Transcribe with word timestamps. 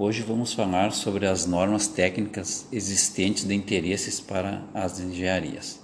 Hoje 0.00 0.22
vamos 0.22 0.52
falar 0.52 0.92
sobre 0.92 1.26
as 1.26 1.44
normas 1.44 1.88
técnicas 1.88 2.68
existentes 2.70 3.42
de 3.42 3.52
interesses 3.52 4.20
para 4.20 4.62
as 4.72 5.00
engenharias. 5.00 5.80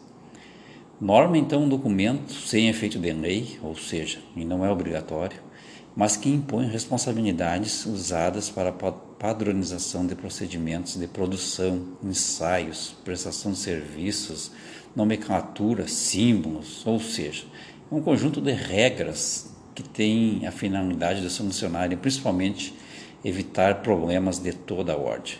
Norma 1.01 1.37
então 1.37 1.65
um 1.65 1.69
documento 1.69 2.33
sem 2.33 2.69
efeito 2.69 2.97
de 2.97 3.13
lei, 3.13 3.59
ou 3.61 3.75
seja, 3.75 4.21
e 4.37 4.45
não 4.45 4.65
é 4.65 4.71
obrigatório, 4.71 5.43
mas 5.97 6.17
que 6.17 6.29
impõe 6.29 6.69
responsabilidades 6.69 7.87
usadas 7.87 8.49
para 8.49 8.69
a 8.69 8.93
padronização 8.93 10.07
de 10.07 10.15
procedimentos 10.15 10.97
de 10.97 11.09
produção, 11.09 11.83
ensaios, 12.01 12.95
prestação 13.05 13.51
de 13.51 13.59
serviços, 13.59 14.53
nomenclatura, 14.95 15.89
símbolos, 15.89 16.87
ou 16.87 17.01
seja, 17.01 17.47
um 17.91 18.01
conjunto 18.01 18.41
de 18.41 18.53
regras 18.53 19.53
que 19.75 19.83
tem 19.83 20.47
a 20.47 20.53
finalidade 20.53 21.21
de 21.21 21.31
solucionarem 21.31 21.99
principalmente 21.99 22.73
evitar 23.25 23.83
problemas 23.83 24.39
de 24.39 24.53
toda 24.53 24.93
a 24.93 24.97
ordem. 24.97 25.35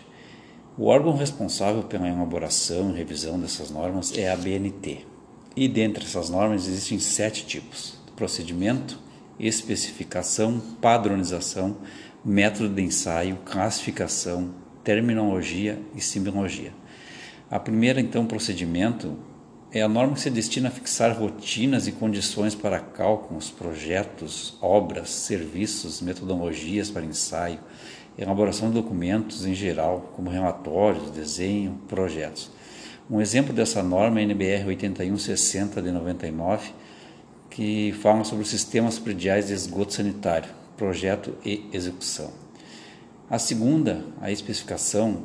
O 0.77 0.87
órgão 0.87 1.15
responsável 1.15 1.83
pela 1.83 2.09
elaboração 2.09 2.91
e 2.91 2.97
revisão 2.97 3.39
dessas 3.39 3.69
normas 3.69 4.17
é 4.17 4.29
a 4.29 4.35
BNT. 4.35 5.05
E 5.55 5.67
dentre 5.67 6.03
essas 6.03 6.29
normas 6.29 6.67
existem 6.67 6.99
sete 6.99 7.45
tipos: 7.45 7.97
procedimento, 8.15 8.99
especificação, 9.39 10.59
padronização, 10.81 11.77
método 12.23 12.73
de 12.73 12.81
ensaio, 12.81 13.37
classificação, 13.45 14.53
terminologia 14.83 15.79
e 15.95 16.01
simbologia. 16.01 16.73
A 17.49 17.59
primeira, 17.59 18.01
então, 18.01 18.25
procedimento, 18.25 19.17
é 19.75 19.81
a 19.81 19.89
norma 19.89 20.13
que 20.13 20.21
se 20.21 20.29
destina 20.29 20.69
a 20.69 20.71
fixar 20.71 21.11
rotinas 21.19 21.85
e 21.85 21.91
condições 21.91 22.55
para 22.55 22.79
cálculos, 22.79 23.51
projetos, 23.51 24.57
obras, 24.61 25.09
serviços, 25.09 25.99
metodologias 25.99 26.89
para 26.89 27.03
ensaio, 27.03 27.59
elaboração 28.17 28.69
de 28.69 28.75
documentos 28.75 29.45
em 29.45 29.53
geral, 29.53 30.13
como 30.15 30.29
relatórios, 30.29 31.11
desenho, 31.11 31.77
projetos. 31.89 32.49
Um 33.11 33.19
exemplo 33.19 33.53
dessa 33.53 33.83
norma 33.83 34.21
é 34.21 34.23
a 34.23 34.23
NBR 34.23 34.65
8160 34.67 35.81
de 35.81 35.91
99, 35.91 36.69
que 37.49 37.93
fala 38.01 38.23
sobre 38.23 38.45
os 38.45 38.49
sistemas 38.49 38.97
prediais 38.97 39.47
de 39.47 39.53
esgoto 39.53 39.93
sanitário, 39.93 40.49
projeto 40.77 41.35
e 41.45 41.69
execução. 41.73 42.31
A 43.29 43.37
segunda, 43.37 44.05
a 44.21 44.31
especificação, 44.31 45.23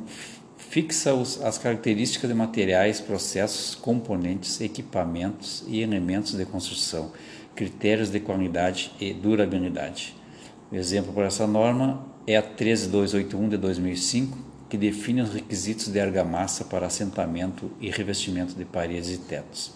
fixa 0.71 1.13
os, 1.13 1.41
as 1.41 1.57
características 1.57 2.29
de 2.29 2.33
materiais, 2.33 3.01
processos, 3.01 3.75
componentes, 3.75 4.61
equipamentos 4.61 5.65
e 5.67 5.81
elementos 5.81 6.31
de 6.31 6.45
construção, 6.45 7.11
critérios 7.53 8.09
de 8.09 8.21
qualidade 8.21 8.89
e 8.97 9.11
durabilidade. 9.11 10.15
O 10.71 10.75
exemplo 10.75 11.11
para 11.11 11.25
essa 11.25 11.45
norma 11.45 12.07
é 12.25 12.37
a 12.37 12.41
13281 12.41 13.49
de 13.49 13.57
2005, 13.57 14.37
que 14.69 14.77
define 14.77 15.23
os 15.23 15.33
requisitos 15.33 15.89
de 15.89 15.99
argamassa 15.99 16.63
para 16.63 16.87
assentamento 16.87 17.69
e 17.81 17.89
revestimento 17.89 18.55
de 18.55 18.63
paredes 18.63 19.09
e 19.09 19.17
tetos. 19.17 19.73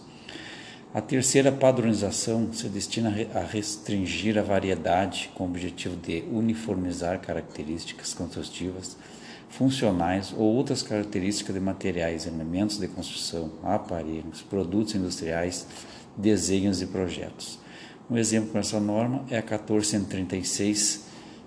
A 0.94 1.02
terceira 1.02 1.52
padronização 1.52 2.54
se 2.54 2.70
destina 2.70 3.14
a 3.34 3.42
restringir 3.42 4.38
a 4.38 4.42
variedade 4.42 5.30
com 5.36 5.44
o 5.44 5.48
objetivo 5.48 5.98
de 5.98 6.24
uniformizar 6.32 7.20
características 7.20 8.14
construtivas 8.14 8.96
funcionais 9.50 10.34
ou 10.36 10.54
outras 10.54 10.82
características 10.82 11.56
de 11.56 11.62
materiais, 11.62 12.28
elementos 12.28 12.78
de 12.78 12.88
construção, 12.88 13.52
aparelhos, 13.64 14.42
produtos 14.42 14.96
industriais, 14.96 15.68
desenhos 16.18 16.82
e 16.82 16.88
projetos. 16.88 17.60
Um 18.10 18.18
exemplo 18.18 18.52
com 18.52 18.60
essa 18.60 18.80
norma 18.80 19.26
é 19.30 19.38
a 19.38 19.42
1436, 19.42 21.06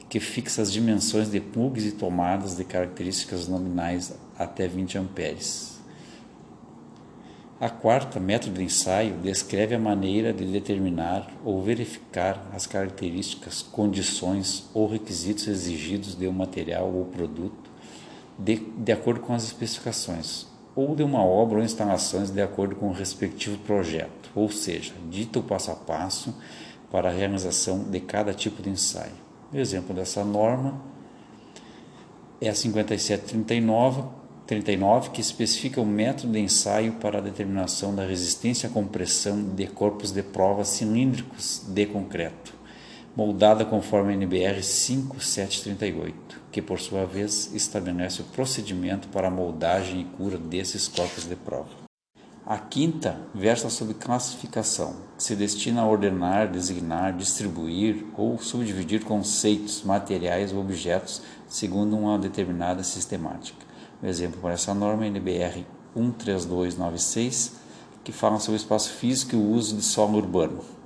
que 0.09 0.19
fixa 0.19 0.63
as 0.63 0.73
dimensões 0.73 1.31
de 1.31 1.41
plugs 1.41 1.85
e 1.85 1.93
tomadas 1.93 2.57
de 2.57 2.65
características 2.65 3.47
nominais 3.47 4.12
até 4.39 4.67
20 4.67 4.99
amperes. 4.99 5.79
A 7.61 7.69
quarta, 7.69 8.21
método 8.21 8.55
de 8.55 8.62
ensaio, 8.62 9.19
descreve 9.19 9.75
a 9.75 9.78
maneira 9.81 10.33
de 10.33 10.45
determinar 10.45 11.28
ou 11.45 11.61
verificar 11.61 12.49
as 12.53 12.69
características, 12.69 13.62
condições 13.62 14.71
ou 14.72 14.87
requisitos 14.87 15.49
exigidos 15.49 16.17
de 16.17 16.28
um 16.28 16.33
material 16.33 16.89
ou 16.93 17.05
produto 17.05 17.68
de, 18.38 18.56
de 18.56 18.93
acordo 18.93 19.21
com 19.21 19.34
as 19.34 19.44
especificações, 19.44 20.47
ou 20.76 20.94
de 20.94 21.03
uma 21.03 21.25
obra 21.25 21.59
ou 21.59 21.65
instalações 21.65 22.31
de 22.31 22.41
acordo 22.41 22.76
com 22.76 22.88
o 22.88 22.93
respectivo 22.93 23.59
projeto, 23.59 24.31
ou 24.34 24.49
seja, 24.50 24.94
dita 25.10 25.41
o 25.41 25.43
passo 25.43 25.72
a 25.72 25.75
passo 25.75 26.34
para 26.91 27.09
a 27.09 27.12
realização 27.12 27.82
de 27.84 28.00
cada 28.00 28.32
tipo 28.32 28.62
de 28.62 28.71
ensaio. 28.71 29.12
O 29.53 29.56
exemplo 29.56 29.94
dessa 29.94 30.25
norma 30.25 30.81
é 32.41 32.48
a 32.48 32.54
5739, 32.54 34.04
39, 34.47 35.10
que 35.10 35.21
especifica 35.21 35.81
o 35.81 35.87
método 35.87 36.32
de 36.32 36.38
ensaio 36.38 36.93
para 36.93 37.19
a 37.19 37.21
determinação 37.21 37.94
da 37.94 38.06
resistência 38.06 38.69
à 38.69 38.72
compressão 38.72 39.43
de 39.54 39.66
corpos 39.66 40.12
de 40.12 40.22
prova 40.22 40.65
cilíndricos 40.65 41.65
de 41.66 41.87
concreto 41.87 42.58
moldada 43.19 43.65
conforme 43.65 44.12
a 44.12 44.17
NBR 44.17 44.62
5738, 44.62 46.41
que 46.53 46.62
por 46.62 46.79
sua 46.79 47.05
vez 47.05 47.53
estabelece 47.53 48.23
o 48.23 48.25
procedimento 48.27 49.09
para 49.09 49.27
a 49.27 49.31
moldagem 49.31 50.03
e 50.03 50.05
cura 50.05 50.39
desses 50.39 50.87
corpos 50.87 51.25
de 51.25 51.34
prova. 51.34 51.69
A 52.47 52.59
quinta 52.59 53.19
versa 53.34 53.69
sobre 53.71 53.95
classificação, 53.95 54.95
se 55.19 55.34
destina 55.34 55.81
a 55.81 55.89
ordenar, 55.89 56.49
designar, 56.49 57.12
distribuir 57.12 58.07
ou 58.17 58.39
subdividir 58.39 59.05
conceitos, 59.05 59.83
materiais 59.83 60.53
ou 60.53 60.61
objetos 60.61 61.21
segundo 61.49 61.99
uma 61.99 62.21
determinada 62.21 62.84
sistemática. 62.84 63.67
O 64.01 64.07
exemplo 64.07 64.41
para 64.41 64.55
essa 64.55 64.73
norma 64.73 65.03
é 65.03 65.07
a 65.07 65.11
NBR 65.11 65.67
13296, 65.93 67.57
que 68.05 68.12
fala 68.12 68.39
sobre 68.39 68.61
o 68.61 68.62
espaço 68.62 68.91
físico 68.91 69.34
e 69.34 69.39
o 69.39 69.51
uso 69.51 69.75
de 69.75 69.83
solo 69.83 70.19
urbano, 70.19 70.78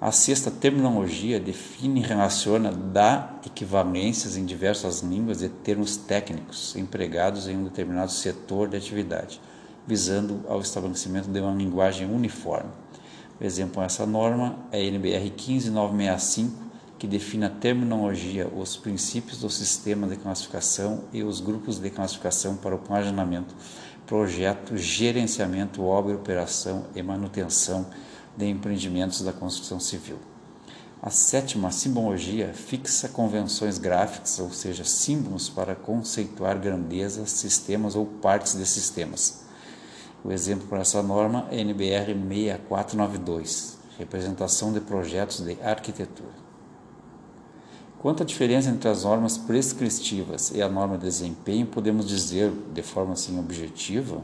a 0.00 0.10
sexta 0.10 0.50
terminologia 0.50 1.38
define 1.38 2.00
e 2.00 2.02
relaciona, 2.02 2.72
dá 2.72 3.34
equivalências 3.44 4.34
em 4.34 4.46
diversas 4.46 5.02
línguas 5.02 5.40
de 5.40 5.50
termos 5.50 5.98
técnicos 5.98 6.74
empregados 6.74 7.46
em 7.46 7.58
um 7.58 7.64
determinado 7.64 8.10
setor 8.10 8.68
de 8.70 8.78
atividade, 8.78 9.38
visando 9.86 10.40
ao 10.48 10.62
estabelecimento 10.62 11.28
de 11.28 11.38
uma 11.38 11.52
linguagem 11.52 12.10
uniforme. 12.10 12.70
O 13.38 13.44
exemplo 13.44 13.82
dessa 13.82 14.06
norma 14.06 14.56
é 14.72 14.78
a 14.78 14.84
NBR 14.84 15.30
15965, 15.36 16.70
que 16.98 17.06
define 17.06 17.44
a 17.44 17.50
terminologia, 17.50 18.48
os 18.48 18.78
princípios 18.78 19.40
do 19.40 19.50
sistema 19.50 20.06
de 20.06 20.16
classificação 20.16 21.04
e 21.12 21.22
os 21.22 21.40
grupos 21.40 21.78
de 21.78 21.90
classificação 21.90 22.56
para 22.56 22.74
o 22.74 22.78
planejamento, 22.78 23.54
projeto, 24.06 24.78
gerenciamento, 24.78 25.84
obra, 25.84 26.14
operação 26.14 26.86
e 26.94 27.02
manutenção 27.02 27.86
de 28.36 28.46
empreendimentos 28.46 29.22
da 29.22 29.32
construção 29.32 29.80
civil. 29.80 30.18
A 31.02 31.08
sétima 31.08 31.70
simbologia 31.70 32.52
fixa 32.52 33.08
convenções 33.08 33.78
gráficas, 33.78 34.38
ou 34.38 34.50
seja, 34.50 34.84
símbolos 34.84 35.48
para 35.48 35.74
conceituar 35.74 36.58
grandezas, 36.58 37.30
sistemas 37.30 37.96
ou 37.96 38.04
partes 38.04 38.54
de 38.54 38.66
sistemas. 38.66 39.40
O 40.22 40.30
exemplo 40.30 40.66
para 40.68 40.80
essa 40.80 41.02
norma 41.02 41.48
é 41.50 41.58
NBR 41.60 42.12
6492, 42.12 43.78
representação 43.98 44.72
de 44.72 44.80
projetos 44.80 45.40
de 45.40 45.56
arquitetura. 45.62 46.50
Quanto 47.98 48.22
à 48.22 48.26
diferença 48.26 48.68
entre 48.68 48.88
as 48.88 49.04
normas 49.04 49.38
prescritivas 49.38 50.52
e 50.54 50.60
a 50.60 50.68
norma 50.68 50.98
de 50.98 51.04
desempenho, 51.04 51.66
podemos 51.66 52.06
dizer, 52.06 52.52
de 52.74 52.82
forma 52.82 53.14
assim 53.14 53.38
objetiva, 53.38 54.22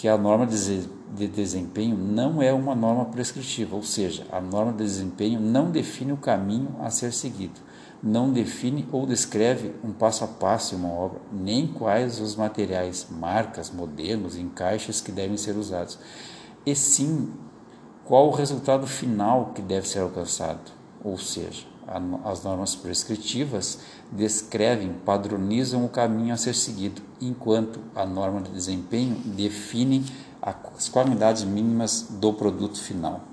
que 0.00 0.08
a 0.08 0.16
norma 0.16 0.46
de 0.46 1.26
desempenho 1.28 1.94
não 1.94 2.40
é 2.40 2.50
uma 2.54 2.74
norma 2.74 3.04
prescritiva, 3.04 3.76
ou 3.76 3.82
seja, 3.82 4.26
a 4.32 4.40
norma 4.40 4.72
de 4.72 4.78
desempenho 4.78 5.38
não 5.38 5.70
define 5.70 6.10
o 6.10 6.16
caminho 6.16 6.74
a 6.80 6.88
ser 6.88 7.12
seguido, 7.12 7.60
não 8.02 8.32
define 8.32 8.88
ou 8.90 9.04
descreve 9.04 9.74
um 9.84 9.92
passo 9.92 10.24
a 10.24 10.26
passo 10.26 10.74
em 10.74 10.78
uma 10.78 10.88
obra, 10.88 11.20
nem 11.30 11.66
quais 11.66 12.18
os 12.18 12.34
materiais, 12.34 13.08
marcas, 13.10 13.70
modelos, 13.70 14.38
encaixes 14.38 15.02
que 15.02 15.12
devem 15.12 15.36
ser 15.36 15.54
usados, 15.54 15.98
e 16.64 16.74
sim 16.74 17.30
qual 18.06 18.28
o 18.28 18.34
resultado 18.34 18.86
final 18.86 19.52
que 19.54 19.60
deve 19.60 19.86
ser 19.86 19.98
alcançado, 19.98 20.72
ou 21.04 21.18
seja, 21.18 21.66
as 22.24 22.44
normas 22.44 22.76
prescritivas 22.76 23.80
descrevem, 24.12 24.92
padronizam 25.04 25.84
o 25.84 25.88
caminho 25.88 26.32
a 26.32 26.36
ser 26.36 26.54
seguido, 26.54 27.02
enquanto 27.20 27.80
a 27.94 28.06
norma 28.06 28.40
de 28.40 28.52
desempenho 28.52 29.16
define 29.16 30.04
as 30.40 30.88
qualidades 30.88 31.42
mínimas 31.42 32.06
do 32.08 32.32
produto 32.32 32.80
final. 32.80 33.29